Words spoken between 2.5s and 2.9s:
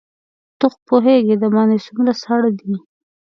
دي.